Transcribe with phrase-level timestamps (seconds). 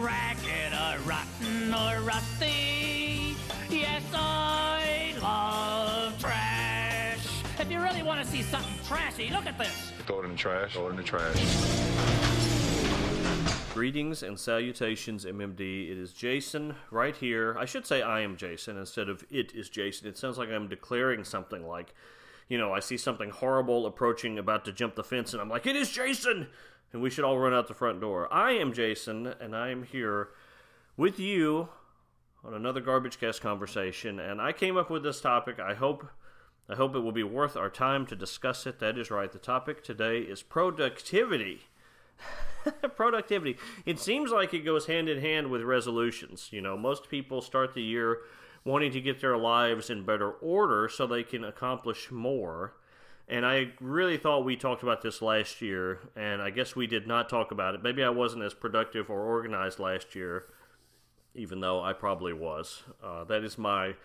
[0.00, 3.34] ragged or rotten or rusty.
[3.70, 7.26] Yes, I love trash.
[7.58, 9.92] If you really want to see something trashy, look at this.
[10.06, 10.72] Throw it in the trash.
[10.72, 11.36] Throw it in the trash.
[13.74, 15.90] Greetings and salutations, MMD.
[15.90, 17.56] It is Jason right here.
[17.58, 20.08] I should say I am Jason instead of it is Jason.
[20.08, 21.94] It sounds like I'm declaring something like,
[22.48, 25.66] you know, I see something horrible approaching, about to jump the fence, and I'm like,
[25.66, 26.48] it is Jason!
[26.92, 28.32] And we should all run out the front door.
[28.32, 30.28] I am Jason, and I am here
[30.96, 31.68] with you
[32.44, 34.18] on another garbage cast conversation.
[34.18, 35.58] And I came up with this topic.
[35.58, 36.06] I hope.
[36.70, 38.78] I hope it will be worth our time to discuss it.
[38.78, 39.32] That is right.
[39.32, 41.62] The topic today is productivity.
[42.96, 43.56] productivity.
[43.86, 46.48] It seems like it goes hand in hand with resolutions.
[46.52, 48.18] You know, most people start the year
[48.64, 52.74] wanting to get their lives in better order so they can accomplish more.
[53.30, 57.06] And I really thought we talked about this last year, and I guess we did
[57.06, 57.82] not talk about it.
[57.82, 60.46] Maybe I wasn't as productive or organized last year,
[61.34, 62.84] even though I probably was.
[63.04, 63.96] Uh, that is my,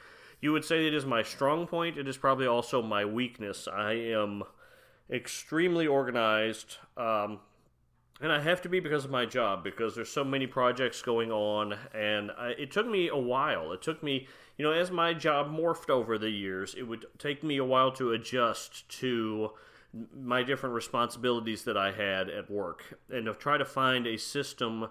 [0.41, 1.97] you would say it is my strong point.
[1.97, 3.65] It is probably also my weakness.
[3.65, 4.43] I am
[5.09, 6.77] extremely organized.
[6.97, 7.39] Um,
[8.21, 11.31] and I have to be because of my job because there's so many projects going
[11.31, 13.71] on, and I, it took me a while.
[13.71, 14.27] It took me,
[14.57, 17.91] you know, as my job morphed over the years, it would take me a while
[17.93, 19.51] to adjust to
[20.15, 24.87] my different responsibilities that I had at work and to try to find a system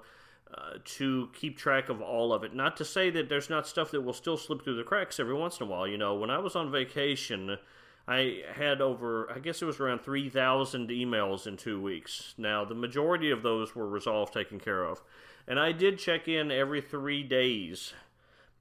[0.54, 2.54] uh, to keep track of all of it.
[2.54, 5.34] Not to say that there's not stuff that will still slip through the cracks every
[5.34, 5.88] once in a while.
[5.88, 7.58] You know, when I was on vacation
[8.06, 12.34] I had over, I guess it was around 3,000 emails in two weeks.
[12.36, 15.02] Now, the majority of those were resolved, taken care of.
[15.46, 17.92] And I did check in every three days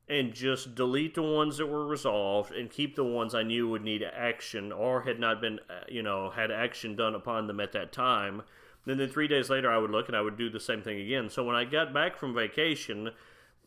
[0.07, 3.83] and just delete the ones that were resolved and keep the ones I knew would
[3.83, 7.71] need action or had not been, uh, you know, had action done upon them at
[7.71, 8.43] that time.
[8.85, 10.99] Then, then three days later, I would look and I would do the same thing
[10.99, 11.29] again.
[11.29, 13.11] So when I got back from vacation,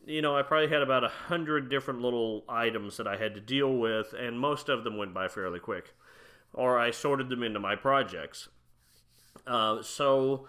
[0.05, 3.41] you know, I probably had about a hundred different little items that I had to
[3.41, 5.93] deal with, and most of them went by fairly quick,
[6.53, 8.49] or I sorted them into my projects.
[9.47, 10.47] Uh, so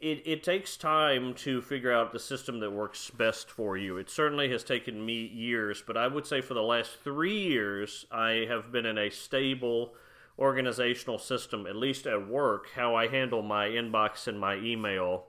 [0.00, 3.96] it, it takes time to figure out the system that works best for you.
[3.96, 8.06] It certainly has taken me years, but I would say for the last three years,
[8.10, 9.94] I have been in a stable
[10.38, 15.26] organizational system, at least at work, how I handle my inbox and my email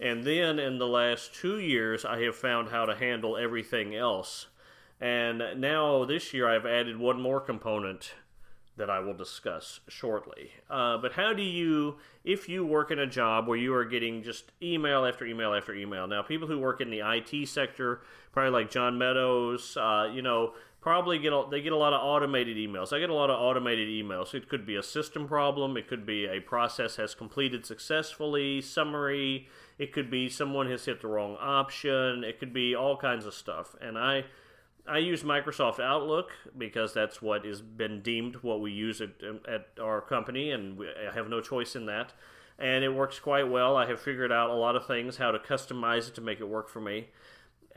[0.00, 4.46] and then in the last two years, I have found how to handle everything else.
[5.00, 8.14] And now this year, I've added one more component
[8.76, 10.52] that I will discuss shortly.
[10.70, 14.22] Uh, but how do you, if you work in a job where you are getting
[14.22, 16.06] just email after email after email?
[16.06, 18.00] Now, people who work in the IT sector,
[18.32, 22.00] probably like John Meadows, uh, you know, probably get a, they get a lot of
[22.02, 22.92] automated emails.
[22.92, 24.32] I get a lot of automated emails.
[24.32, 25.76] It could be a system problem.
[25.76, 28.60] It could be a process has completed successfully.
[28.60, 29.48] Summary.
[29.78, 32.24] It could be someone has hit the wrong option.
[32.24, 33.76] It could be all kinds of stuff.
[33.80, 34.24] And I
[34.88, 39.10] I use Microsoft Outlook because that's what has been deemed what we use at,
[39.46, 42.14] at our company, and we, I have no choice in that.
[42.58, 43.76] And it works quite well.
[43.76, 46.48] I have figured out a lot of things, how to customize it to make it
[46.48, 47.08] work for me.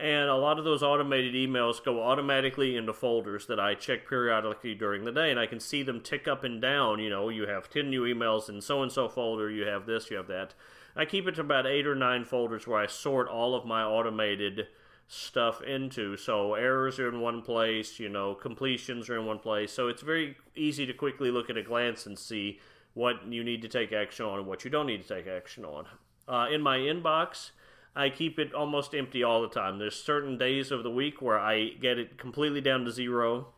[0.00, 4.74] And a lot of those automated emails go automatically into folders that I check periodically
[4.74, 6.98] during the day, and I can see them tick up and down.
[6.98, 10.10] You know, you have 10 new emails in so and so folder, you have this,
[10.10, 10.54] you have that.
[10.96, 13.82] I keep it to about eight or nine folders where I sort all of my
[13.82, 14.66] automated
[15.08, 16.16] stuff into.
[16.16, 19.72] So errors are in one place, you know, completions are in one place.
[19.72, 22.60] So it's very easy to quickly look at a glance and see
[22.94, 25.64] what you need to take action on and what you don't need to take action
[25.64, 25.86] on.
[26.28, 27.50] Uh, in my inbox,
[27.94, 29.78] I keep it almost empty all the time.
[29.78, 33.48] There's certain days of the week where I get it completely down to zero.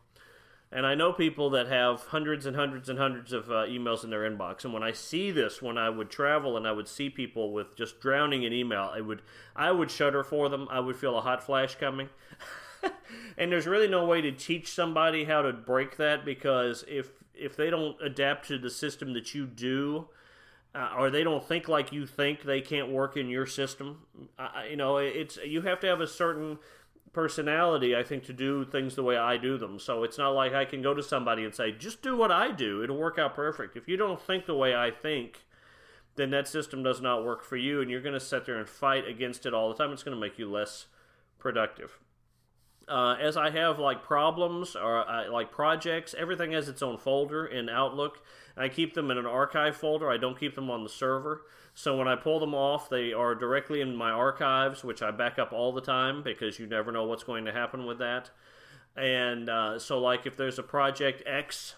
[0.75, 4.09] And I know people that have hundreds and hundreds and hundreds of uh, emails in
[4.09, 4.65] their inbox.
[4.65, 7.77] And when I see this, when I would travel and I would see people with
[7.77, 9.21] just drowning in email, I would
[9.55, 10.67] I would shudder for them.
[10.69, 12.09] I would feel a hot flash coming.
[13.37, 17.55] and there's really no way to teach somebody how to break that because if if
[17.55, 20.09] they don't adapt to the system that you do,
[20.75, 23.99] uh, or they don't think like you think, they can't work in your system.
[24.37, 26.59] Uh, you know, it's you have to have a certain
[27.15, 29.79] personality, I think, to do things the way I do them.
[29.79, 32.51] So it's not like I can go to somebody and say, just do what I
[32.51, 32.83] do.
[32.83, 33.77] It'll work out perfect.
[33.77, 35.45] If you don't think the way I think,
[36.17, 38.67] then that system does not work for you, and you're going to sit there and
[38.67, 39.93] fight against it all the time.
[39.93, 40.87] It's going to make you less
[41.39, 41.99] productive.
[42.87, 47.45] Uh, as I have like problems or uh, like projects, everything has its own folder
[47.45, 48.21] in Outlook.
[48.57, 50.09] I keep them in an archive folder.
[50.09, 51.41] I don't keep them on the server.
[51.73, 55.37] So when I pull them off, they are directly in my archives, which I back
[55.37, 58.29] up all the time because you never know what's going to happen with that.
[58.95, 61.75] And uh, so, like, if there's a project X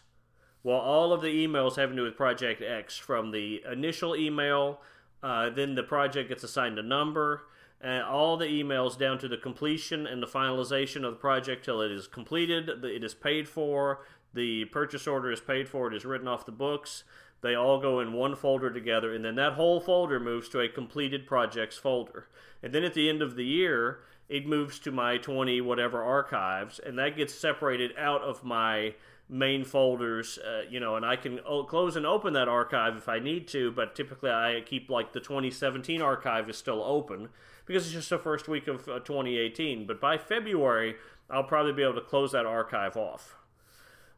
[0.64, 4.82] Well, all of the emails having to do with Project X, from the initial email,
[5.24, 7.44] uh, then the project gets assigned a number,
[7.80, 11.82] and all the emails down to the completion and the finalization of the project till
[11.82, 14.06] it is completed, it is paid for,
[14.38, 17.04] the purchase order is paid for, it is written off the books.
[17.42, 20.70] They all go in one folder together, and then that whole folder moves to a
[20.70, 22.28] completed projects folder.
[22.64, 26.80] And then at the end of the year, it moves to my 20 whatever archives,
[26.80, 28.96] and that gets separated out of my
[29.30, 33.10] main folders, uh, you know, and I can o- close and open that archive if
[33.10, 37.30] I need to, but typically I keep like the 2017 archive is still open
[37.66, 39.86] because it's just the first week of uh, 2018.
[39.86, 40.96] But by February,
[41.30, 43.37] I'll probably be able to close that archive off.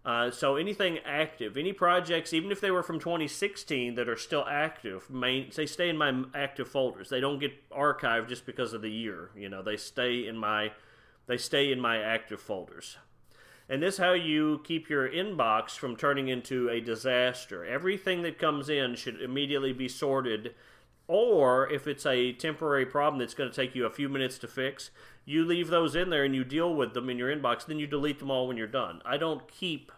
[0.05, 4.45] Uh, so anything active, any projects, even if they were from 2016 that are still
[4.49, 7.09] active, main, they stay in my active folders.
[7.09, 9.29] They don't get archived just because of the year.
[9.35, 10.71] You know, they stay in my
[11.27, 12.97] they stay in my active folders.
[13.69, 17.63] And this is how you keep your inbox from turning into a disaster.
[17.63, 20.55] Everything that comes in should immediately be sorted.
[21.07, 24.47] Or if it's a temporary problem that's going to take you a few minutes to
[24.47, 24.89] fix,
[25.29, 27.65] you leave those in there and you deal with them in your inbox.
[27.65, 29.01] Then you delete them all when you're done.
[29.05, 29.91] I don't keep,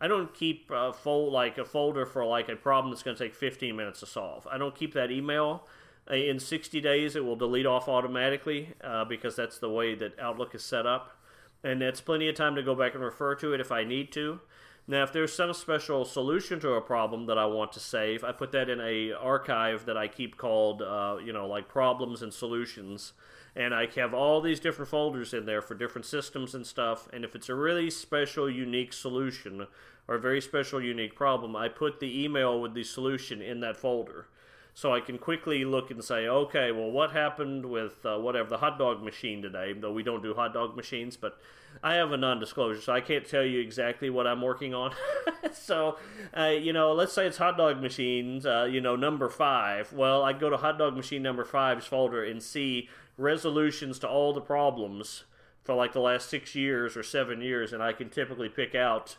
[0.00, 3.22] I don't keep a fold like a folder for like a problem that's going to
[3.22, 4.48] take 15 minutes to solve.
[4.50, 5.66] I don't keep that email.
[6.10, 10.54] In 60 days, it will delete off automatically uh, because that's the way that Outlook
[10.54, 11.16] is set up
[11.62, 14.10] and that's plenty of time to go back and refer to it if I need
[14.12, 14.40] to.
[14.88, 18.32] Now, if there's some special solution to a problem that I want to save, I
[18.32, 22.34] put that in a archive that I keep called, uh, you know, like problems and
[22.34, 23.12] solutions,
[23.54, 27.08] and I have all these different folders in there for different systems and stuff.
[27.12, 29.66] And if it's a really special, unique solution
[30.08, 33.76] or a very special, unique problem, I put the email with the solution in that
[33.76, 34.26] folder
[34.74, 38.58] so I can quickly look and say, okay, well, what happened with uh, whatever the
[38.58, 39.74] hot dog machine today?
[39.74, 41.38] Though we don't do hot dog machines, but
[41.82, 44.94] I have a non-disclosure, so I can't tell you exactly what I'm working on.
[45.52, 45.98] so,
[46.36, 49.92] uh, you know, let's say it's hot dog machines, uh, you know, number five.
[49.92, 52.88] Well, I go to hot dog machine number five's folder and see
[53.18, 55.24] resolutions to all the problems
[55.64, 59.16] for like the last six years or seven years, and I can typically pick out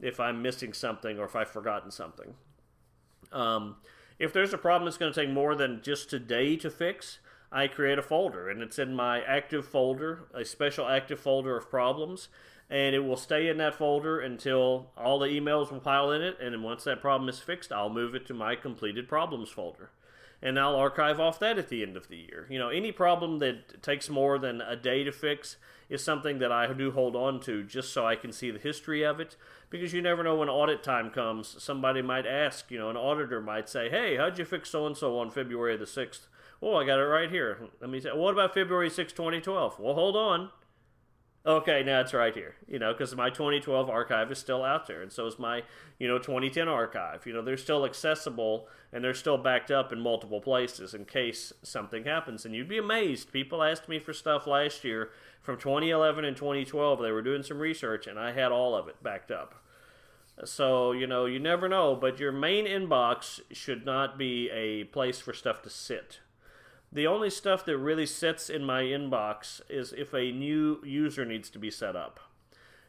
[0.00, 2.34] if I'm missing something or if I've forgotten something.
[3.32, 3.76] Um,
[4.18, 7.18] if there's a problem that's going to take more than just today to fix,
[7.50, 11.70] I create a folder and it's in my active folder, a special active folder of
[11.70, 12.28] problems,
[12.70, 16.36] and it will stay in that folder until all the emails will pile in it.
[16.40, 19.90] And then once that problem is fixed, I'll move it to my completed problems folder.
[20.42, 22.46] And I'll archive off that at the end of the year.
[22.50, 25.56] You know, any problem that takes more than a day to fix
[25.88, 29.02] is something that I do hold on to just so I can see the history
[29.02, 29.36] of it
[29.70, 31.62] because you never know when audit time comes.
[31.62, 34.96] Somebody might ask, you know, an auditor might say, "Hey, how'd you fix so and
[34.96, 36.28] so on February the 6th?"
[36.62, 37.68] Oh, I got it right here.
[37.80, 39.78] Let me say, what about February 6, 2012?
[39.78, 40.50] Well, hold on.
[41.46, 42.54] Okay, now it's right here.
[42.66, 45.62] You know, because my 2012 archive is still out there, and so is my,
[45.98, 47.26] you know, 2010 archive.
[47.26, 51.52] You know, they're still accessible and they're still backed up in multiple places in case
[51.62, 52.46] something happens.
[52.46, 53.32] And you'd be amazed.
[53.32, 55.10] People asked me for stuff last year
[55.44, 57.00] from 2011 and 2012.
[57.00, 59.54] They were doing some research, and I had all of it backed up.
[60.44, 65.20] So, you know, you never know, but your main inbox should not be a place
[65.20, 66.18] for stuff to sit.
[66.90, 71.50] The only stuff that really sits in my inbox is if a new user needs
[71.50, 72.18] to be set up.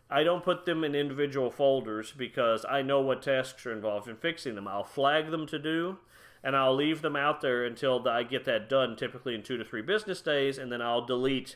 [0.09, 4.15] I don't put them in individual folders because I know what tasks are involved in
[4.15, 4.67] fixing them.
[4.67, 5.97] I'll flag them to do,
[6.43, 9.65] and I'll leave them out there until I get that done, typically in two to
[9.65, 11.55] three business days, and then I'll delete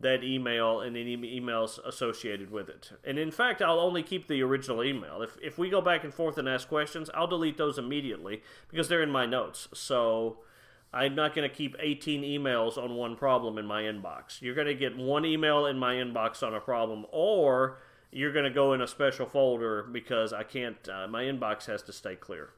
[0.00, 2.92] that email and any emails associated with it.
[3.04, 5.22] And in fact, I'll only keep the original email.
[5.22, 8.88] If, if we go back and forth and ask questions, I'll delete those immediately because
[8.88, 9.68] they're in my notes.
[9.74, 10.38] So
[10.92, 14.40] I'm not going to keep 18 emails on one problem in my inbox.
[14.40, 17.78] You're going to get one email in my inbox on a problem, or
[18.10, 21.82] you're going to go in a special folder because I can't, uh, my inbox has
[21.84, 22.50] to stay clear.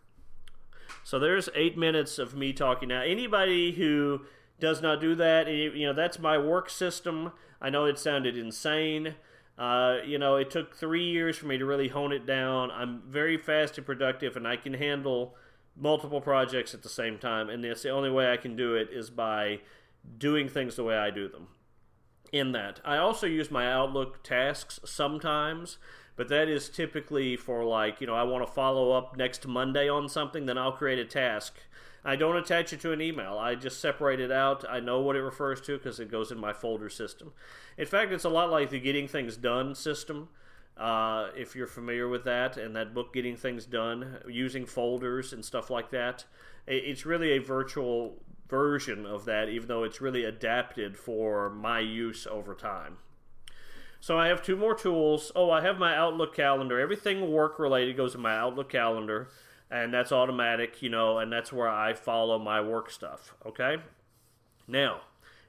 [1.04, 2.88] So there's eight minutes of me talking.
[2.88, 4.22] Now, anybody who
[4.60, 7.32] does not do that, you know, that's my work system.
[7.60, 9.16] I know it sounded insane.
[9.58, 12.70] Uh, you know, it took three years for me to really hone it down.
[12.70, 15.36] I'm very fast and productive, and I can handle
[15.76, 18.88] multiple projects at the same time, and that's the only way I can do it
[18.92, 19.60] is by
[20.18, 21.48] doing things the way I do them.
[22.32, 25.76] In that, I also use my Outlook tasks sometimes,
[26.16, 29.88] but that is typically for like, you know, I want to follow up next Monday
[29.88, 31.54] on something, then I'll create a task.
[32.04, 33.38] I don't attach it to an email.
[33.38, 34.64] I just separate it out.
[34.68, 37.32] I know what it refers to because it goes in my folder system.
[37.78, 40.28] In fact, it's a lot like the Getting Things Done system
[40.76, 45.44] uh, if you're familiar with that and that book getting things done using folders and
[45.44, 46.24] stuff like that
[46.66, 52.26] it's really a virtual version of that even though it's really adapted for my use
[52.26, 52.96] over time
[54.00, 55.30] So I have two more tools.
[55.36, 56.80] Oh, I have my Outlook calendar.
[56.80, 59.28] Everything work related goes in my Outlook calendar,
[59.72, 63.34] and that's automatic, you know, and that's where I follow my work stuff.
[63.46, 63.78] Okay.
[64.68, 65.00] Now,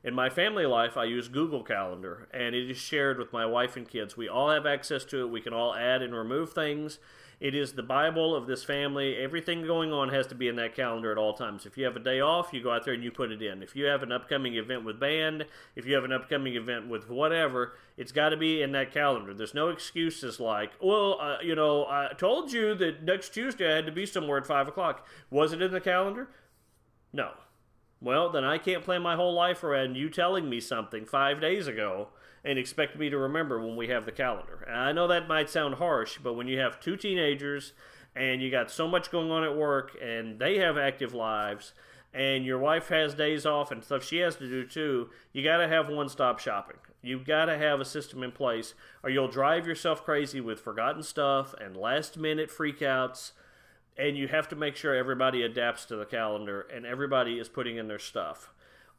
[0.02, 3.76] in my family life, I use Google Calendar, and it is shared with my wife
[3.76, 4.16] and kids.
[4.16, 5.30] We all have access to it.
[5.30, 7.00] We can all add and remove things.
[7.44, 9.18] It is the Bible of this family.
[9.18, 11.66] Everything going on has to be in that calendar at all times.
[11.66, 13.62] If you have a day off, you go out there and you put it in.
[13.62, 15.46] If you have an upcoming event with band,
[15.76, 19.34] if you have an upcoming event with whatever, it's got to be in that calendar.
[19.34, 23.76] There's no excuses like, well, uh, you know, I told you that next Tuesday I
[23.76, 25.06] had to be somewhere at 5 o'clock.
[25.30, 26.30] Was it in the calendar?
[27.12, 27.32] No.
[28.00, 31.68] Well, then I can't plan my whole life around you telling me something five days
[31.68, 32.08] ago
[32.46, 34.66] and expect me to remember when we have the calendar.
[34.68, 37.74] And I know that might sound harsh, but when you have two teenagers
[38.16, 41.74] and you got so much going on at work and they have active lives
[42.14, 45.58] and your wife has days off and stuff she has to do too, you got
[45.58, 46.78] to have one stop shopping.
[47.02, 48.74] You've got to have a system in place
[49.04, 53.32] or you'll drive yourself crazy with forgotten stuff and last minute freakouts.
[53.98, 57.78] And you have to make sure everybody adapts to the calendar and everybody is putting
[57.78, 58.53] in their stuff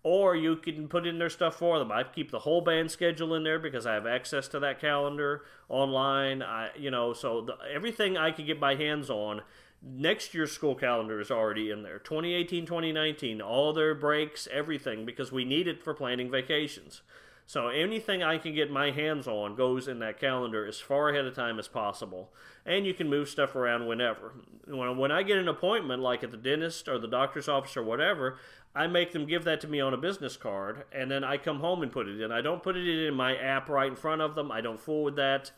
[0.05, 1.91] or you can put in their stuff for them.
[1.91, 5.45] I keep the whole band schedule in there because I have access to that calendar
[5.71, 6.43] online.
[6.43, 9.41] I, you know, so the, everything I can get my hands on.
[9.83, 11.99] Next year's school calendar is already in there.
[11.99, 17.03] 2018, 2019, all their breaks, everything, because we need it for planning vacations.
[17.47, 21.27] So anything I can get my hands on goes in that calendar as far ahead
[21.27, 22.33] of time as possible.
[22.65, 24.33] And you can move stuff around whenever.
[24.67, 27.83] When, when I get an appointment, like at the dentist or the doctor's office or
[27.83, 28.39] whatever,
[28.75, 31.61] I make them give that to me on a business card, and then I come
[31.61, 32.33] home and put it in.
[32.33, 34.51] I don't put it in my app right in front of them.
[34.51, 35.53] I don't forward that.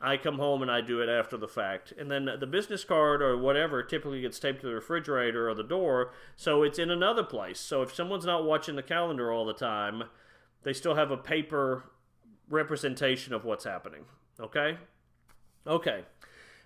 [0.00, 1.92] I come home and I do it after the fact.
[1.98, 5.62] And then the business card or whatever typically gets taped to the refrigerator or the
[5.62, 7.60] door, so it's in another place.
[7.60, 10.04] So if someone's not watching the calendar all the time,
[10.62, 11.84] they still have a paper
[12.48, 14.04] representation of what's happening.
[14.38, 14.78] Okay?
[15.66, 16.04] Okay.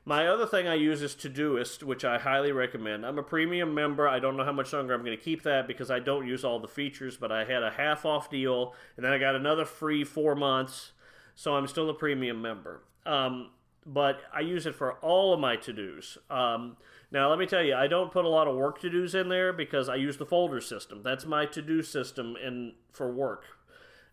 [0.07, 3.07] My other thing I use is Todoist, which I highly recommend.
[3.07, 4.07] I'm a premium member.
[4.07, 6.45] I don't know how much longer I'm going to keep that because I don't use
[6.45, 9.65] all the features, but I had a half off deal, and then I got another
[9.65, 10.93] free four months,
[11.35, 12.83] so I'm still a premium member.
[13.07, 13.53] Um,
[13.87, 16.19] but I use it for all of my to dos.
[16.29, 16.77] Um,
[17.11, 19.31] now, let me tell you, I don't put a lot of work to dos in
[19.31, 21.03] there because I use the folder system.
[21.03, 23.45] That's my to do system in for work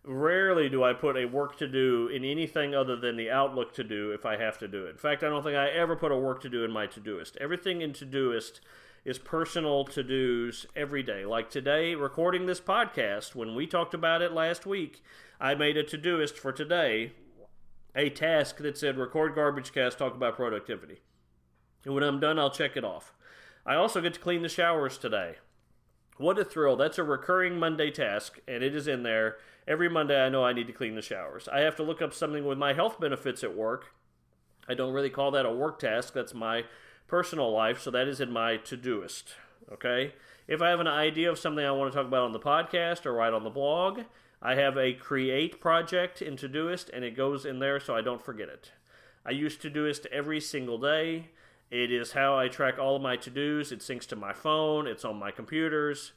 [0.03, 3.83] Rarely do I put a work to do in anything other than the Outlook to
[3.83, 4.91] do if I have to do it.
[4.91, 7.37] In fact, I don't think I ever put a work to do in my Todoist.
[7.37, 8.61] Everything in Todoist
[9.05, 11.23] is personal to dos every day.
[11.23, 15.03] Like today, recording this podcast, when we talked about it last week,
[15.39, 17.11] I made a to Todoist for today,
[17.95, 21.01] a task that said record garbage cast, talk about productivity.
[21.85, 23.13] And when I'm done, I'll check it off.
[23.67, 25.35] I also get to clean the showers today.
[26.17, 26.75] What a thrill.
[26.75, 30.53] That's a recurring Monday task, and it is in there every Monday I know I
[30.53, 31.47] need to clean the showers.
[31.51, 33.93] I have to look up something with my health benefits at work.
[34.67, 36.13] I don't really call that a work task.
[36.13, 36.65] That's my
[37.07, 39.33] personal life, so that is in my Todoist.
[39.71, 40.13] Okay?
[40.47, 43.05] If I have an idea of something I want to talk about on the podcast
[43.05, 44.01] or write on the blog,
[44.41, 48.23] I have a create project in Todoist and it goes in there so I don't
[48.23, 48.71] forget it.
[49.25, 51.29] I use Todoist every single day.
[51.69, 53.71] It is how I track all of my to dos.
[53.71, 56.11] It syncs to my phone, it's on my computers.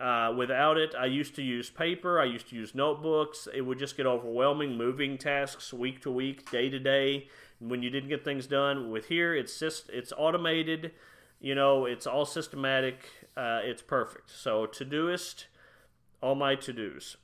[0.00, 2.20] Uh, without it, I used to use paper.
[2.20, 3.48] I used to use notebooks.
[3.52, 7.28] It would just get overwhelming, moving tasks week to week, day to day.
[7.58, 10.92] When you didn't get things done, with here, it's just it's automated.
[11.40, 13.08] You know, it's all systematic.
[13.36, 14.30] Uh, it's perfect.
[14.30, 15.46] So Todoist,
[16.20, 17.16] all my to dos.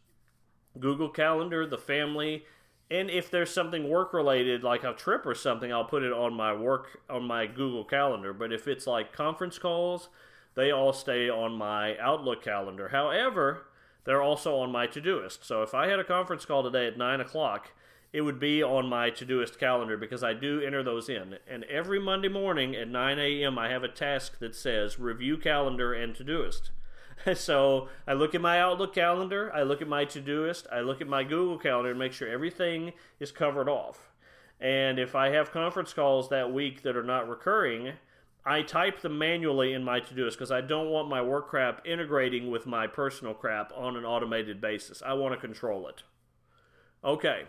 [0.78, 2.44] Google Calendar, the family,
[2.90, 6.34] and if there's something work related, like a trip or something, I'll put it on
[6.34, 8.32] my work on my Google Calendar.
[8.32, 10.08] But if it's like conference calls
[10.54, 12.88] they all stay on my Outlook calendar.
[12.88, 13.66] However,
[14.04, 15.44] they're also on my Todoist.
[15.44, 17.72] So if I had a conference call today at 9 o'clock,
[18.12, 21.36] it would be on my Todoist calendar because I do enter those in.
[21.48, 25.92] And every Monday morning at 9 a.m., I have a task that says review calendar
[25.92, 26.70] and Todoist.
[27.34, 31.08] so I look at my Outlook calendar, I look at my Todoist, I look at
[31.08, 34.10] my Google calendar and make sure everything is covered off.
[34.60, 37.94] And if I have conference calls that week that are not recurring,
[38.46, 42.50] I type them manually in my Todoist because I don't want my work crap integrating
[42.50, 45.02] with my personal crap on an automated basis.
[45.04, 46.02] I want to control it.
[47.02, 47.44] Okay.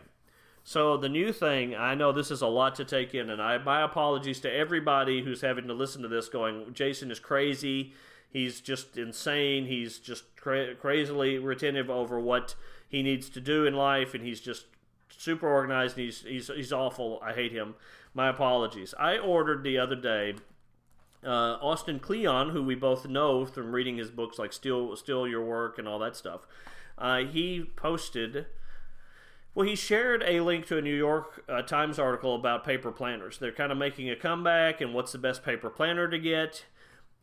[0.63, 3.57] So the new thing, I know this is a lot to take in, and I
[3.59, 6.29] my apologies to everybody who's having to listen to this.
[6.29, 7.93] Going, Jason is crazy.
[8.29, 9.65] He's just insane.
[9.65, 12.55] He's just cra- crazily retentive over what
[12.89, 14.65] he needs to do in life, and he's just
[15.09, 15.97] super organized.
[15.97, 17.19] And he's he's he's awful.
[17.23, 17.75] I hate him.
[18.13, 18.95] My apologies.
[18.97, 20.35] I ordered the other day
[21.25, 25.43] uh, Austin Kleon, who we both know from reading his books like "Steal Steal Your
[25.43, 26.47] Work" and all that stuff,
[26.97, 28.45] uh, he posted
[29.53, 33.37] Well, he shared a link to a New York uh, Times article about paper planners.
[33.37, 36.65] They're kind of making a comeback, and what's the best paper planner to get?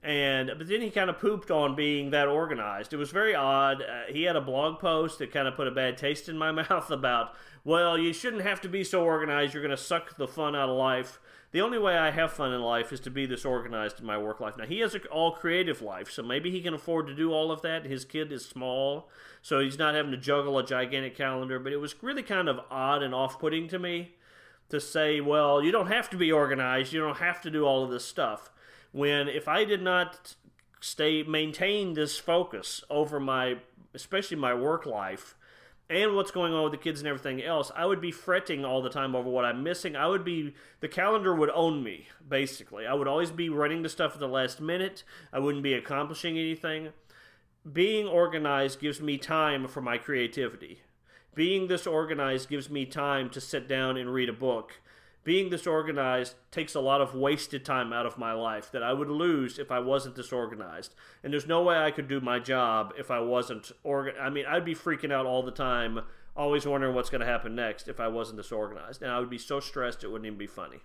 [0.02, 2.92] And but then he kind of pooped on being that organized.
[2.92, 3.82] It was very odd.
[3.82, 6.50] Uh, he had a blog post that kind of put a bad taste in my
[6.68, 7.34] mouth about,
[7.64, 9.54] well, you shouldn't have to be so organized.
[9.54, 11.20] You're going to suck the fun out of life.
[11.52, 14.16] The only way I have fun in life is to be this organized in my
[14.16, 14.56] work life.
[14.56, 17.52] Now, he has an all creative life, so maybe he can afford to do all
[17.52, 17.84] of that.
[17.84, 19.10] His kid is small,
[19.42, 22.60] so he's not having to juggle a gigantic calendar, but it was really kind of
[22.70, 24.14] odd and off putting to me
[24.70, 27.84] to say, well, you don't have to be organized, you don't have to do all
[27.84, 28.50] of this stuff.
[28.92, 30.34] When if I did not
[30.80, 33.58] stay maintain this focus over my
[33.94, 35.36] especially my work life
[35.92, 38.82] and what's going on with the kids and everything else, I would be fretting all
[38.82, 39.94] the time over what I'm missing.
[39.94, 42.86] I would be, the calendar would own me, basically.
[42.86, 45.04] I would always be running the stuff at the last minute.
[45.32, 46.88] I wouldn't be accomplishing anything.
[47.70, 50.80] Being organized gives me time for my creativity.
[51.34, 54.80] Being this organized gives me time to sit down and read a book
[55.24, 59.08] being disorganized takes a lot of wasted time out of my life that I would
[59.08, 60.94] lose if I wasn't disorganized.
[61.22, 64.14] And there's no way I could do my job if I wasn't organ.
[64.20, 66.00] I mean, I'd be freaking out all the time,
[66.36, 69.02] always wondering what's going to happen next if I wasn't disorganized.
[69.02, 70.80] And I would be so stressed it wouldn't even be funny.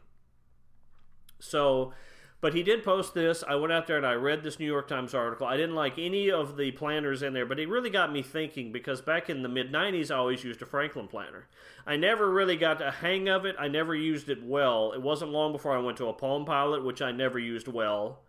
[1.39, 1.93] So
[2.39, 3.43] but he did post this.
[3.47, 5.47] I went out there and I read this New York Times article.
[5.47, 8.71] I didn't like any of the planners in there, but it really got me thinking
[8.71, 11.47] because back in the mid 90s, I always used a Franklin planner.
[11.85, 13.55] I never really got a hang of it.
[13.57, 14.91] I never used it well.
[14.91, 18.19] It wasn't long before I went to a Palm Pilot, which I never used well.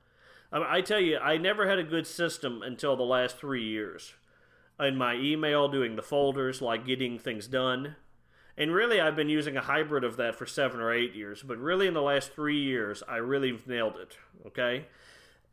[0.50, 3.64] I, mean, I tell you, I never had a good system until the last three
[3.64, 4.14] years.
[4.80, 7.96] In my email, doing the folders, like getting things done
[8.58, 11.44] and really, I've been using a hybrid of that for seven or eight years.
[11.44, 14.18] But really, in the last three years, I really nailed it.
[14.46, 14.86] Okay.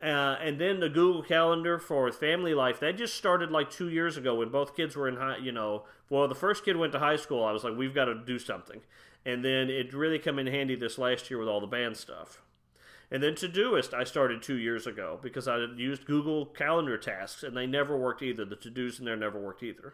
[0.02, 4.18] Uh, and then the Google Calendar for family life that just started like two years
[4.18, 5.38] ago when both kids were in high.
[5.38, 7.44] You know, well, the first kid went to high school.
[7.44, 8.82] I was like, we've got to do something.
[9.24, 12.42] And then it really come in handy this last year with all the band stuff.
[13.12, 17.56] And then Todoist I started two years ago because I used Google Calendar tasks and
[17.56, 18.46] they never worked either.
[18.46, 19.94] The to dos in there never worked either.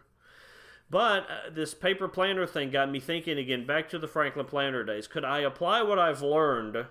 [0.92, 4.84] But uh, this paper planner thing got me thinking again back to the Franklin Planner
[4.84, 5.08] days.
[5.08, 6.86] Could I apply what I've learned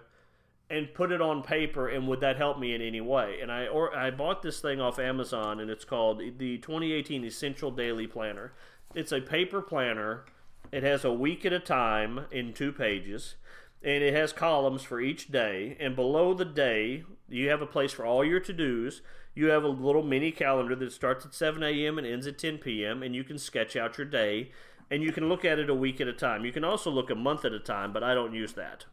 [0.70, 3.38] and put it on paper, and would that help me in any way?
[3.42, 7.70] And I or I bought this thing off Amazon, and it's called the 2018 Essential
[7.70, 8.54] Daily Planner.
[8.94, 10.24] It's a paper planner.
[10.72, 13.34] It has a week at a time in two pages,
[13.82, 15.76] and it has columns for each day.
[15.78, 19.02] And below the day, you have a place for all your to dos
[19.34, 21.98] you have a little mini calendar that starts at 7 a.m.
[21.98, 24.50] and ends at 10 p.m., and you can sketch out your day,
[24.90, 26.44] and you can look at it a week at a time.
[26.44, 28.86] You can also look a month at a time, but I don't use that.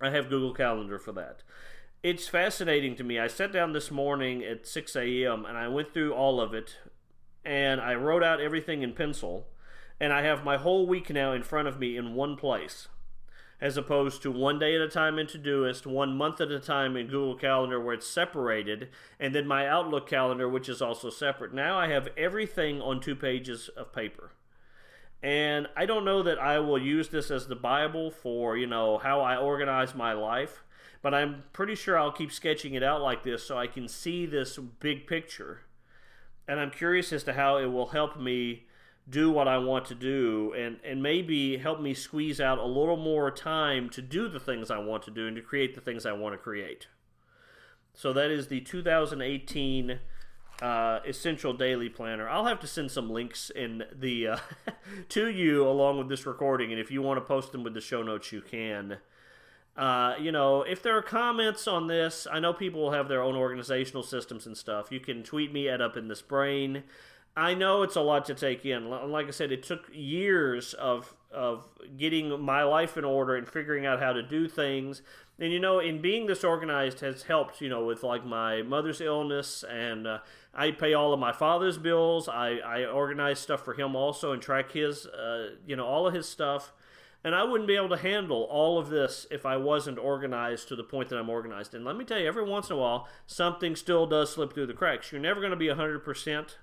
[0.00, 1.42] I have Google Calendar for that.
[2.02, 3.18] It's fascinating to me.
[3.18, 5.44] I sat down this morning at 6 a.m.
[5.44, 6.76] and I went through all of it,
[7.44, 9.48] and I wrote out everything in pencil,
[9.98, 12.86] and I have my whole week now in front of me in one place
[13.60, 16.96] as opposed to one day at a time in Todoist, one month at a time
[16.96, 21.52] in Google Calendar where it's separated, and then my Outlook calendar, which is also separate.
[21.52, 24.30] Now I have everything on two pages of paper.
[25.22, 28.98] And I don't know that I will use this as the Bible for, you know,
[28.98, 30.62] how I organize my life,
[31.02, 34.26] but I'm pretty sure I'll keep sketching it out like this so I can see
[34.26, 35.62] this big picture.
[36.46, 38.67] And I'm curious as to how it will help me
[39.08, 42.96] do what I want to do and, and maybe help me squeeze out a little
[42.96, 46.04] more time to do the things I want to do and to create the things
[46.04, 46.88] I want to create.
[47.94, 49.98] So that is the 2018
[50.60, 52.28] uh, Essential Daily Planner.
[52.28, 54.38] I'll have to send some links in the uh,
[55.10, 57.80] to you along with this recording, and if you want to post them with the
[57.80, 58.98] show notes, you can.
[59.76, 63.22] Uh, you know, if there are comments on this, I know people will have their
[63.22, 64.90] own organizational systems and stuff.
[64.90, 66.82] You can tweet me at Up in This Brain.
[67.38, 68.90] I know it's a lot to take in.
[68.90, 73.86] Like I said, it took years of of getting my life in order and figuring
[73.86, 75.02] out how to do things.
[75.38, 77.60] And you know, in being disorganized has helped.
[77.60, 80.18] You know, with like my mother's illness, and uh,
[80.52, 82.28] I pay all of my father's bills.
[82.28, 86.14] I I organize stuff for him also and track his, uh, you know, all of
[86.14, 86.72] his stuff.
[87.22, 90.76] And I wouldn't be able to handle all of this if I wasn't organized to
[90.76, 91.74] the point that I'm organized.
[91.74, 94.66] And let me tell you, every once in a while, something still does slip through
[94.66, 95.10] the cracks.
[95.10, 96.54] You're never going to be 100%.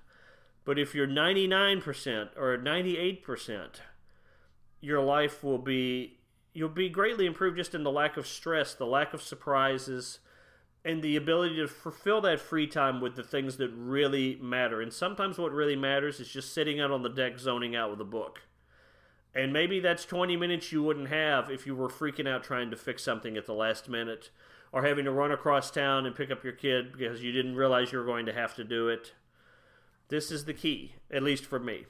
[0.66, 3.66] But if you're 99% or 98%,
[4.80, 6.18] your life will be
[6.52, 10.18] you'll be greatly improved just in the lack of stress, the lack of surprises,
[10.84, 14.80] and the ability to fulfill that free time with the things that really matter.
[14.80, 18.00] And sometimes what really matters is just sitting out on the deck zoning out with
[18.00, 18.40] a book.
[19.34, 22.76] And maybe that's 20 minutes you wouldn't have if you were freaking out trying to
[22.76, 24.30] fix something at the last minute
[24.72, 27.92] or having to run across town and pick up your kid because you didn't realize
[27.92, 29.12] you were going to have to do it.
[30.08, 31.86] This is the key, at least for me.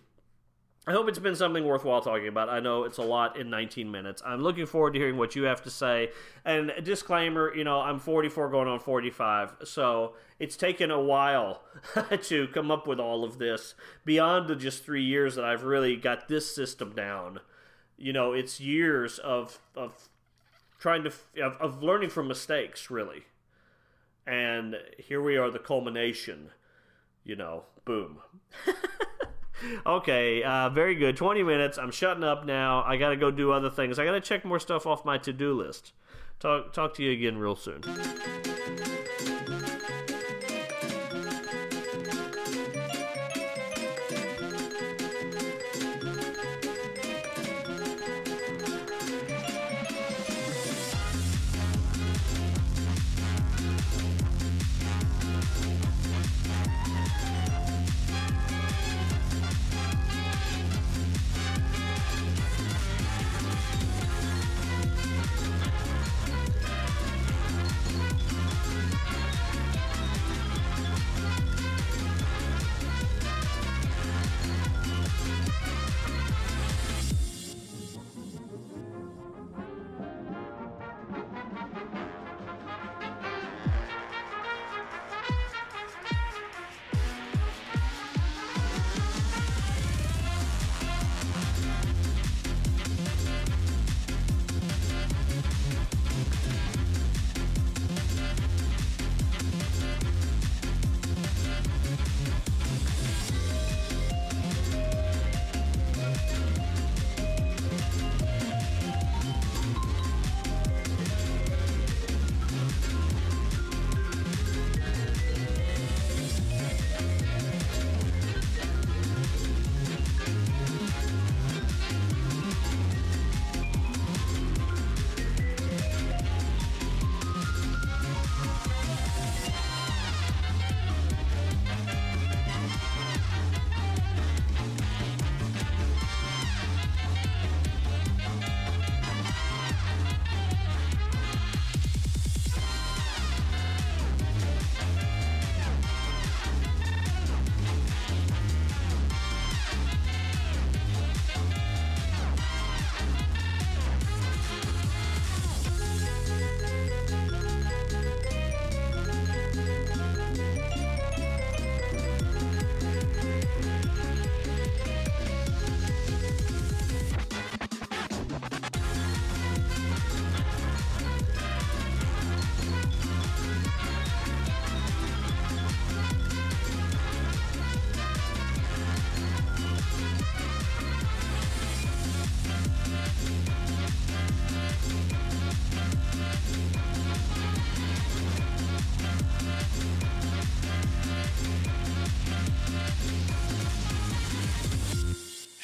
[0.89, 2.49] I hope it's been something worthwhile talking about.
[2.49, 4.23] I know it's a lot in 19 minutes.
[4.25, 6.11] I'm looking forward to hearing what you have to say.
[6.45, 11.63] And disclaimer, you know, I'm 44 going on 45, so it's taken a while
[12.23, 13.75] to come up with all of this
[14.05, 17.41] beyond the just 3 years that I've really got this system down.
[17.99, 20.09] You know, it's years of of
[20.79, 23.25] trying to of, of learning from mistakes, really.
[24.25, 26.51] And here we are the culmination,
[27.27, 28.19] you know, boom.
[29.87, 31.17] okay, uh, very good.
[31.17, 31.77] 20 minutes.
[31.77, 32.85] I'm shutting up now.
[32.85, 33.99] I got to go do other things.
[33.99, 35.93] I got to check more stuff off my to do list.
[36.39, 37.83] Talk, talk to you again real soon.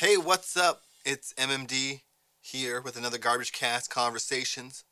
[0.03, 0.83] Hey, what's up?
[1.05, 2.01] It's MMD
[2.41, 4.83] here with another Garbage Cast Conversations.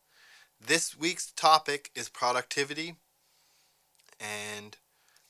[0.64, 2.94] This week's topic is productivity,
[4.20, 4.76] and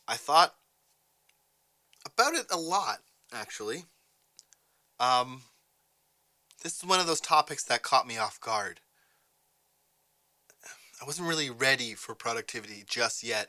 [0.07, 0.55] I thought
[2.05, 2.99] about it a lot,
[3.33, 3.85] actually.
[4.99, 5.45] Um,
[6.62, 8.81] this is one of those topics that caught me off guard.
[11.01, 13.49] I wasn't really ready for productivity just yet,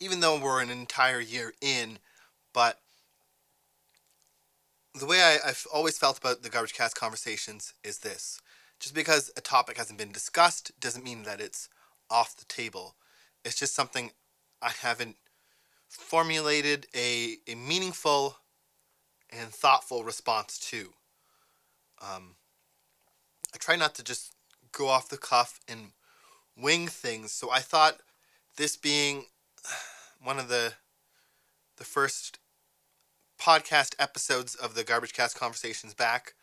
[0.00, 1.98] even though we're an entire year in,
[2.54, 2.80] but
[4.98, 8.40] the way I, have always felt about the Garbage Cast conversations is this.
[8.80, 11.68] Just because a topic hasn't been discussed doesn't mean that it's
[12.10, 12.94] off the table.
[13.44, 14.10] It's just something
[14.62, 15.16] I haven't
[15.88, 18.36] formulated a, a meaningful
[19.30, 20.92] and thoughtful response to.
[22.00, 22.36] Um,
[23.54, 24.32] I try not to just
[24.72, 25.92] go off the cuff and
[26.56, 28.00] wing things, so I thought
[28.56, 29.24] this being
[30.22, 30.74] one of the
[31.76, 32.38] the first
[33.38, 36.34] podcast episodes of the Garbage Cast Conversations back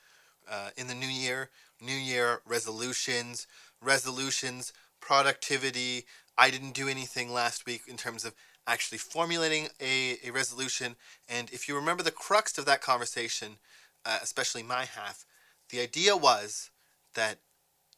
[0.49, 1.49] uh, in the new year.
[1.81, 3.47] New Year resolutions,
[3.81, 6.05] resolutions, productivity.
[6.37, 8.33] I didn't do anything last week in terms of
[8.65, 10.95] actually formulating a, a resolution.
[11.27, 13.57] And if you remember the crux of that conversation,
[14.05, 15.25] uh, especially my half,
[15.69, 16.69] the idea was
[17.15, 17.39] that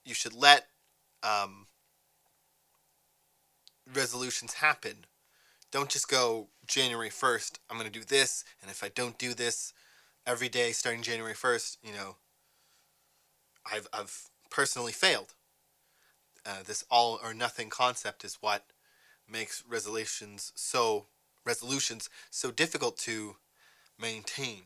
[0.03, 0.67] you should let
[1.21, 1.67] um,
[3.93, 5.05] resolutions happen
[5.75, 9.33] don't just go January 1st, I'm going to do this, and if I don't do
[9.33, 9.73] this
[10.25, 12.17] every day starting January 1st, you know,
[13.71, 15.33] I've, I've personally failed.
[16.45, 18.65] Uh, this all or nothing concept is what
[19.27, 21.07] makes resolutions so
[21.43, 23.35] resolutions so difficult to
[23.99, 24.63] maintain.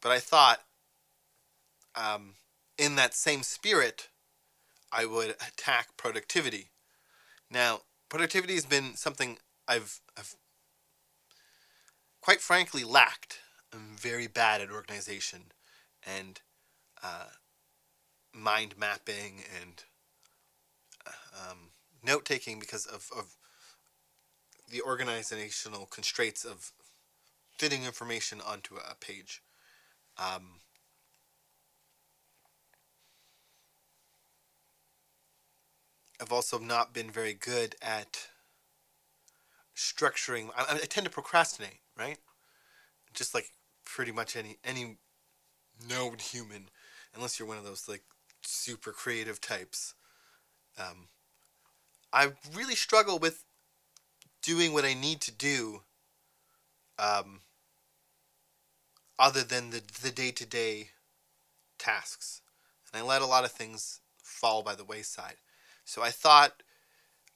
[0.00, 0.60] But I thought,
[1.94, 2.34] um,
[2.78, 4.08] in that same spirit,
[4.92, 6.70] I would attack productivity.
[7.50, 10.34] Now, productivity has been something I've, I've
[12.20, 13.40] quite frankly lacked.
[13.72, 15.52] I'm very bad at organization
[16.06, 16.40] and
[17.02, 17.30] uh,
[18.32, 19.84] mind mapping and
[21.34, 21.70] um,
[22.04, 23.36] note taking because of, of
[24.70, 26.72] the organizational constraints of
[27.56, 29.42] fitting information onto a page.
[30.18, 30.60] Um,
[36.20, 38.28] I've also not been very good at
[39.76, 40.48] structuring.
[40.56, 42.18] I, I tend to procrastinate, right?
[43.14, 43.50] Just like
[43.84, 44.96] pretty much any any
[45.88, 46.68] known human,
[47.14, 48.02] unless you're one of those like
[48.42, 49.94] super creative types.
[50.78, 51.08] Um,
[52.12, 53.44] I really struggle with
[54.42, 55.82] doing what I need to do.
[56.98, 57.40] Um,
[59.18, 60.90] other than the the day to day
[61.78, 62.40] tasks,
[62.92, 65.36] and I let a lot of things fall by the wayside.
[65.84, 66.62] So I thought,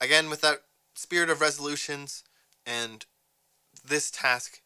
[0.01, 0.63] again, with that
[0.95, 2.25] spirit of resolutions
[2.71, 3.05] and
[3.85, 4.61] this task,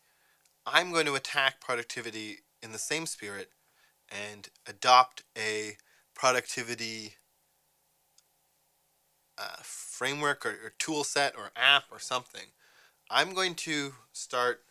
[0.66, 3.50] I'm going to attack productivity in the same spirit
[4.10, 5.76] and adopt a
[6.14, 7.14] productivity
[9.38, 12.46] uh, framework or, or tool set or app or something.
[13.10, 14.62] I'm going to start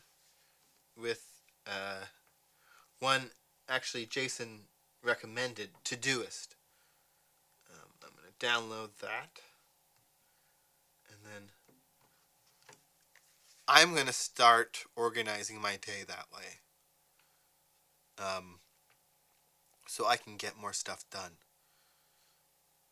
[0.95, 1.25] with
[1.65, 2.05] uh,
[2.99, 3.31] one
[3.67, 4.61] actually Jason
[5.03, 6.55] recommended, Todoist.
[7.69, 9.39] Um, I'm going to download that.
[11.09, 11.49] And then
[13.75, 16.59] I'm going to start organizing my day that way.
[18.23, 18.59] Um,
[19.87, 21.31] so I can get more stuff done.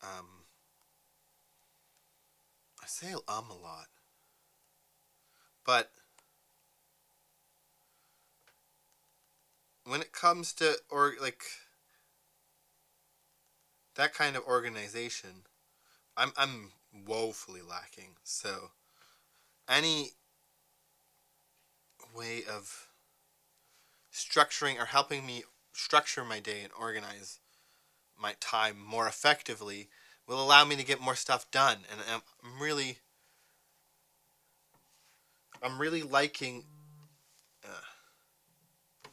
[0.02, 0.26] Um,
[2.82, 3.86] I say um a lot.
[5.64, 5.92] But
[9.84, 11.44] when it comes to or like
[13.94, 15.44] that kind of organization,
[16.16, 16.72] I'm I'm
[17.06, 18.16] woefully lacking.
[18.24, 18.72] So
[19.68, 20.14] any
[22.14, 22.88] way of
[24.12, 27.38] structuring or helping me structure my day and organize
[28.20, 29.88] my time more effectively
[30.28, 32.00] will allow me to get more stuff done and
[32.44, 32.98] I'm really
[35.62, 36.64] I'm really liking
[37.64, 39.08] uh,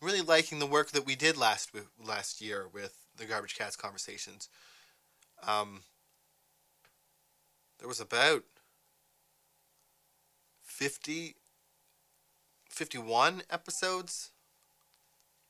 [0.00, 4.48] really liking the work that we did last last year with the Garbage Cast conversations.
[5.46, 5.82] Um,
[7.78, 8.44] there was about
[10.62, 11.34] 50
[12.80, 14.30] 51 episodes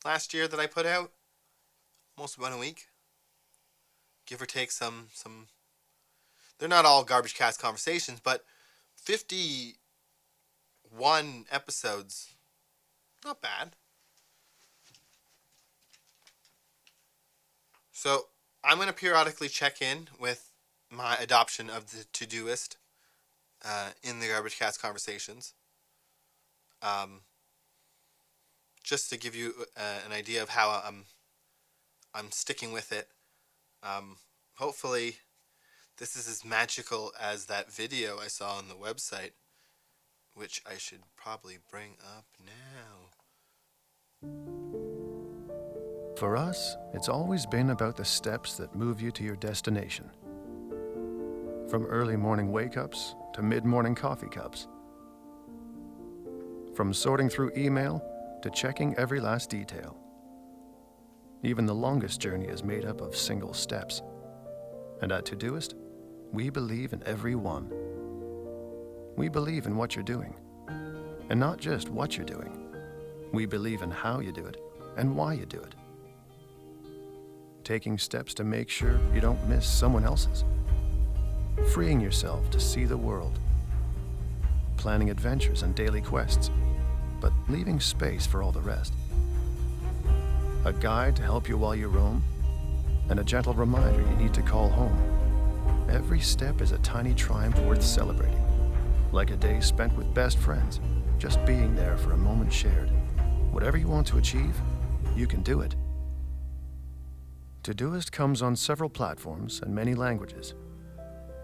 [0.05, 1.13] last year that I put out.
[2.19, 2.89] Almost one a week.
[4.27, 5.47] Give or take some some
[6.59, 8.45] they're not all garbage cast conversations, but
[8.97, 12.35] 51 episodes
[13.25, 13.77] not bad.
[17.93, 18.27] So,
[18.65, 20.51] I'm going to periodically check in with
[20.91, 22.75] my adoption of the Todoist
[23.65, 25.55] uh, in the Garbage cast conversations.
[26.83, 27.21] Um,
[28.83, 31.05] just to give you uh, an idea of how I'm
[32.15, 33.09] I'm sticking with it.
[33.83, 34.17] Um,
[34.55, 35.17] hopefully,
[35.99, 39.33] this is as magical as that video I saw on the website,
[40.35, 43.11] which I should probably bring up now.
[46.17, 50.11] For us, it's always been about the steps that move you to your destination.
[51.69, 54.67] From early morning wake ups to mid morning coffee cups.
[56.81, 58.03] From sorting through email
[58.41, 59.99] to checking every last detail.
[61.43, 64.01] Even the longest journey is made up of single steps.
[65.03, 65.75] And at Todoist,
[66.33, 67.71] we believe in every one.
[69.15, 70.35] We believe in what you're doing.
[71.29, 72.73] And not just what you're doing.
[73.31, 74.57] We believe in how you do it
[74.97, 75.75] and why you do it.
[77.63, 80.47] Taking steps to make sure you don't miss someone else's.
[81.75, 83.39] Freeing yourself to see the world.
[84.79, 86.51] Planning adventures and daily quests
[87.21, 88.95] but leaving space for all the rest.
[90.65, 92.23] A guide to help you while you roam,
[93.09, 94.97] and a gentle reminder you need to call home.
[95.91, 98.45] Every step is a tiny triumph worth celebrating,
[99.13, 100.81] like a day spent with best friends,
[101.19, 102.91] just being there for a moment shared.
[103.51, 104.57] Whatever you want to achieve,
[105.17, 105.75] you can do it.
[107.63, 110.55] Todoist comes on several platforms and many languages.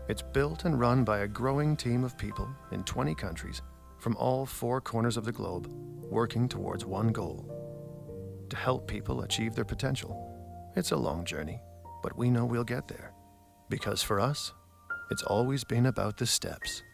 [0.09, 3.61] It's built and run by a growing team of people in 20 countries
[4.07, 5.67] from all four corners of the globe,
[6.13, 7.45] working towards one goal
[8.49, 10.73] to help people achieve their potential.
[10.77, 11.61] It's a long journey,
[12.05, 13.13] but we know we'll get there.
[13.69, 14.53] Because for us,
[15.11, 16.85] it's always been about the steps.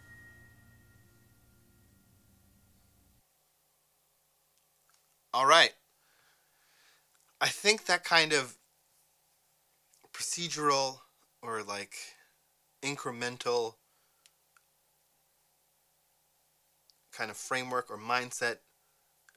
[5.35, 5.75] All right.
[7.43, 8.57] I think that kind of
[10.15, 11.01] procedural
[11.43, 11.95] or like
[12.83, 13.75] incremental
[17.13, 18.57] kind of framework or mindset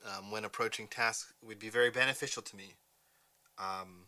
[0.05, 2.75] um, when approaching tasks would be very beneficial to me.
[3.57, 4.07] Um,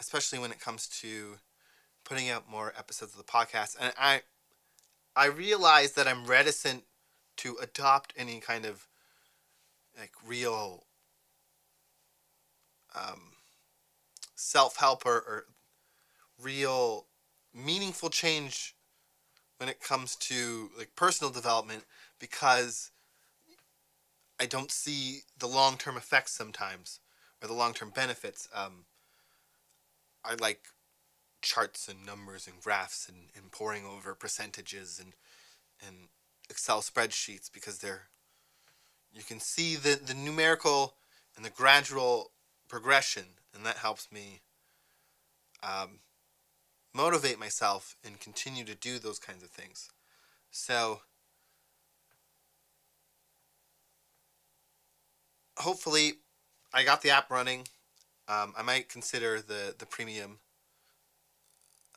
[0.00, 1.36] especially when it comes to
[2.04, 3.76] putting out more episodes of the podcast.
[3.80, 4.22] And I
[5.14, 6.84] I realize that I'm reticent
[7.38, 8.88] to adopt any kind of
[9.98, 10.86] like real
[12.94, 13.32] um,
[14.34, 15.44] self-help or, or
[16.42, 17.06] real
[17.54, 18.74] meaningful change
[19.58, 21.84] when it comes to like personal development
[22.22, 22.92] because
[24.40, 27.00] I don't see the long-term effects sometimes
[27.42, 28.48] or the long-term benefits.
[28.54, 28.84] Um,
[30.24, 30.60] I like
[31.42, 35.14] charts and numbers and graphs and, and poring over percentages and
[35.84, 36.08] and
[36.48, 38.02] Excel spreadsheets because they're
[39.12, 40.94] you can see the, the numerical
[41.36, 42.30] and the gradual
[42.68, 44.42] progression and that helps me
[45.64, 45.98] um,
[46.94, 49.90] motivate myself and continue to do those kinds of things.
[50.52, 51.00] So
[55.58, 56.14] hopefully
[56.72, 57.66] I got the app running.
[58.28, 60.38] Um, I might consider the, the premium.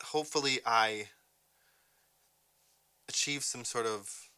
[0.04, 1.08] Hopefully I
[3.08, 4.30] achieve some sort of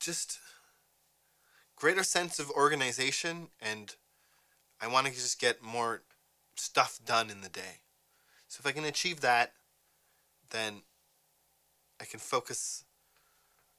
[0.00, 0.38] just
[1.76, 3.94] greater sense of organization and
[4.80, 6.02] I want to just get more
[6.56, 7.80] stuff done in the day.
[8.48, 9.52] So if I can achieve that,
[10.50, 10.82] then
[12.00, 12.84] I can focus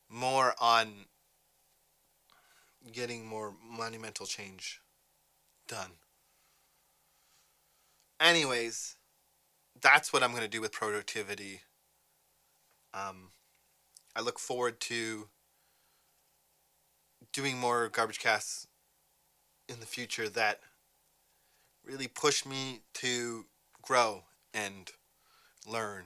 [0.10, 1.06] more on
[2.92, 4.82] getting more monumental change
[5.68, 5.92] done.
[8.20, 8.96] Anyways,
[9.82, 11.62] that's what I'm going to do with productivity.
[12.94, 13.32] Um,
[14.16, 15.28] I look forward to
[17.34, 18.68] doing more garbage casts
[19.68, 20.62] in the future that
[21.84, 23.46] really push me to
[23.82, 24.24] grow
[24.54, 24.92] and
[25.68, 26.06] learn.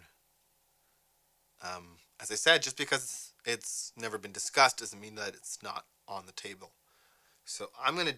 [1.61, 5.85] Um, as I said, just because it's never been discussed doesn't mean that it's not
[6.09, 6.71] on the table.
[7.45, 8.15] So I'm gonna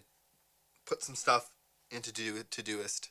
[0.86, 1.52] put some stuff
[1.92, 3.10] into do Todoist,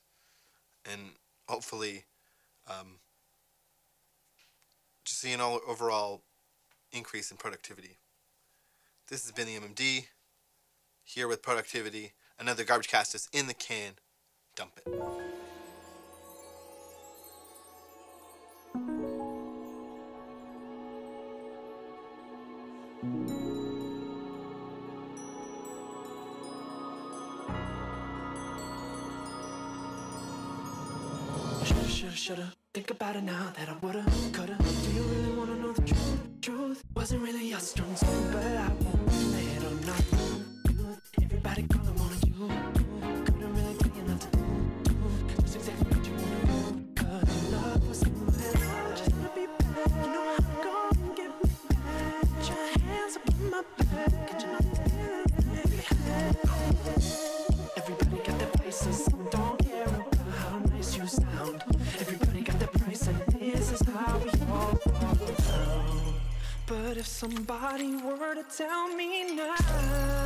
[0.91, 1.13] and
[1.49, 2.05] hopefully,
[2.67, 2.99] um,
[5.05, 6.23] just see an all overall
[6.93, 7.99] increase in productivity.
[9.09, 10.07] This has been the MMD.
[11.03, 13.95] Here with productivity, another garbage cast is in the can.
[14.55, 15.50] Dump it.
[33.01, 34.57] About it now that I woulda, coulda.
[34.59, 36.19] Do you really wanna know the truth?
[36.43, 39.00] Truth wasn't really your strong suit, but I won't
[67.21, 70.20] somebody were to tell me now